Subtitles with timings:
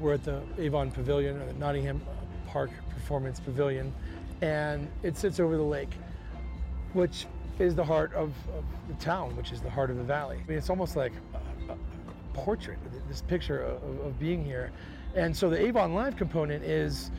[0.00, 2.00] We're at the Avon Pavilion, or the Nottingham
[2.46, 3.92] Park Performance Pavilion,
[4.40, 5.90] and it sits over the lake,
[6.92, 7.26] which
[7.58, 10.38] is the heart of, of the town, which is the heart of the valley.
[10.42, 11.12] I mean, it's almost like
[11.68, 11.76] a, a
[12.32, 14.70] portrait, this picture of, of being here.
[15.16, 17.10] And so the Avon Live component is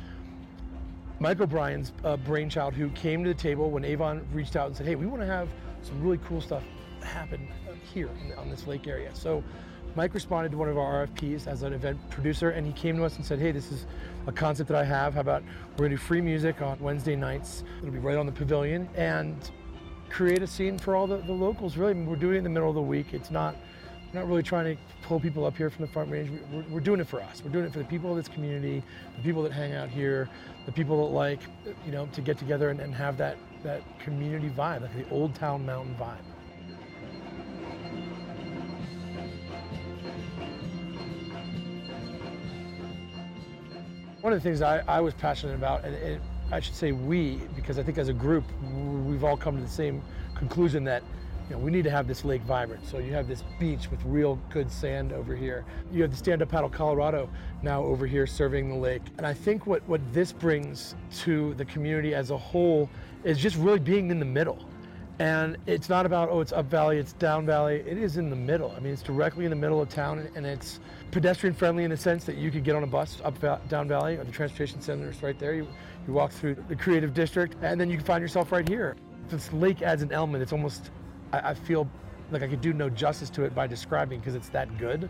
[1.20, 4.86] Mike O'Brien's uh, brainchild who came to the table when Avon reached out and said,
[4.86, 5.50] hey, we want to have
[5.82, 6.64] some really cool stuff
[7.02, 7.46] happen
[7.94, 9.10] here on this lake area.
[9.14, 9.44] So
[9.96, 13.04] Mike responded to one of our RFPs as an event producer, and he came to
[13.04, 13.86] us and said, hey, this is
[14.28, 15.16] a concept that I have.
[15.16, 17.64] How about we're gonna do free music on Wednesday nights.
[17.80, 19.36] It'll be right on the pavilion and
[20.10, 21.92] create a scene for all the, the locals, really.
[21.92, 23.14] I mean, we're doing it in the middle of the week.
[23.14, 23.56] It's not,
[24.14, 26.30] we're not really trying to pull people up here from the front range.
[26.52, 27.42] We're, we're doing it for us.
[27.44, 28.84] We're doing it for the people of this community,
[29.18, 30.30] the people that hang out here,
[30.66, 31.40] the people that like,
[31.86, 35.36] you know, to get together and, and have that, that community vibe, like the old
[35.36, 36.18] town mountain vibe.
[44.22, 46.20] One of the things I, I was passionate about, and
[46.52, 48.44] I should say we, because I think as a group,
[49.06, 50.02] we've all come to the same
[50.36, 51.04] conclusion that
[51.50, 52.86] you know, we need to have this lake vibrant.
[52.86, 55.64] So you have this beach with real good sand over here.
[55.90, 57.30] You have the Stand Up Paddle Colorado
[57.64, 59.04] now over here serving the lake.
[59.18, 62.90] And I think what, what this brings to the community as a whole
[63.24, 64.60] is just really being in the middle.
[65.20, 67.84] And it's not about, oh, it's up valley, it's down valley.
[67.86, 68.74] It is in the middle.
[68.76, 70.80] I mean, it's directly in the middle of town and it's
[71.12, 74.16] pedestrian friendly in the sense that you could get on a bus up down valley
[74.16, 75.54] or the transportation center is right there.
[75.54, 75.68] You,
[76.08, 78.96] you walk through the creative district and then you can find yourself right here.
[79.28, 80.42] This lake adds an element.
[80.42, 80.90] It's almost,
[81.34, 81.90] I, I feel
[82.32, 85.10] like I could do no justice to it by describing because it's that good.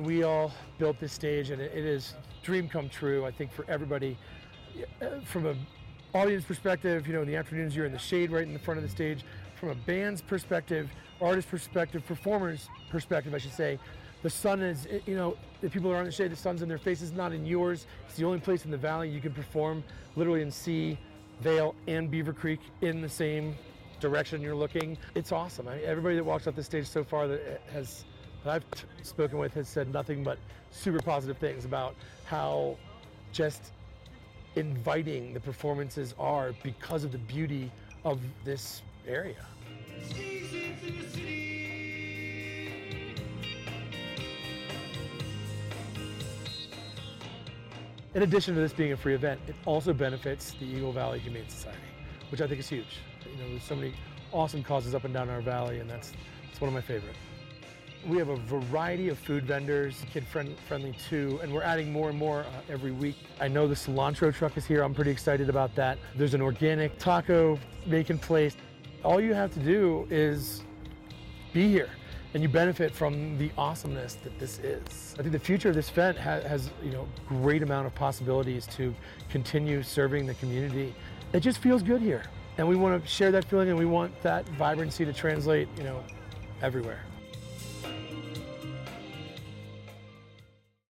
[0.00, 3.66] When we all built this stage, and it, is dream come true, I think, for
[3.68, 4.16] everybody.
[5.02, 5.54] Uh, from a
[6.14, 8.78] audience perspective, you know, in the afternoons you're in the shade right in the front
[8.78, 9.26] of the stage.
[9.56, 10.88] From a band's perspective,
[11.20, 13.78] artist perspective, performers perspective, I should say,
[14.22, 16.78] the sun is, you know, the people are on the shade, the sun's in their
[16.78, 17.86] faces, not in yours.
[18.08, 19.84] It's the only place in the valley you can perform
[20.16, 20.98] literally and see
[21.42, 23.54] Vail and Beaver Creek in the same
[24.00, 24.96] direction you're looking.
[25.14, 25.68] It's awesome.
[25.68, 28.06] I mean, everybody that walks off the stage so far that has
[28.44, 30.38] that I've t- spoken with has said nothing but
[30.70, 32.76] super positive things about how
[33.32, 33.72] just
[34.56, 37.70] inviting the performances are because of the beauty
[38.04, 39.36] of this area.
[48.12, 51.48] In addition to this being a free event, it also benefits the Eagle Valley Humane
[51.48, 51.78] Society,
[52.30, 52.98] which I think is huge.
[53.24, 53.94] You know, there's so many
[54.32, 56.12] awesome causes up and down our valley, and that's,
[56.46, 57.14] that's one of my favorite.
[58.08, 62.08] We have a variety of food vendors, kid friend, friendly too, and we're adding more
[62.08, 63.16] and more uh, every week.
[63.40, 64.82] I know the cilantro truck is here.
[64.82, 65.98] I'm pretty excited about that.
[66.16, 68.56] There's an organic taco making place.
[69.04, 70.62] All you have to do is
[71.52, 71.90] be here
[72.32, 75.14] and you benefit from the awesomeness that this is.
[75.18, 78.66] I think the future of this event has, has you know great amount of possibilities
[78.68, 78.94] to
[79.28, 80.94] continue serving the community.
[81.32, 82.24] It just feels good here.
[82.56, 85.84] And we want to share that feeling and we want that vibrancy to translate, you
[85.84, 86.02] know,
[86.62, 87.00] everywhere.